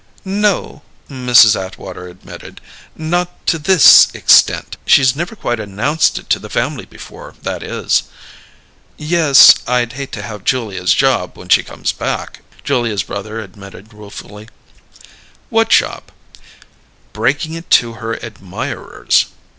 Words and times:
"No," 0.25 0.81
Mrs. 1.11 1.55
Atwater 1.55 2.07
admitted. 2.07 2.59
"Not 2.95 3.45
to 3.45 3.59
this 3.59 4.07
extent! 4.15 4.75
She's 4.83 5.15
never 5.15 5.35
quite 5.35 5.59
announced 5.59 6.17
it 6.17 6.27
to 6.31 6.39
the 6.39 6.49
family 6.49 6.85
before, 6.87 7.35
that 7.43 7.61
is." 7.61 8.01
"Yes; 8.97 9.53
I'd 9.67 9.93
hate 9.93 10.11
to 10.13 10.23
have 10.23 10.43
Julia's 10.43 10.95
job 10.95 11.37
when 11.37 11.49
she 11.49 11.61
comes 11.61 11.91
back!" 11.91 12.41
Julia's 12.63 13.03
brother 13.03 13.41
admitted 13.41 13.93
ruefully. 13.93 14.47
"What 15.51 15.69
job?" 15.69 16.05
"Breaking 17.13 17.53
it 17.53 17.69
to 17.69 17.93
her 18.01 18.15
admirers." 18.25 19.27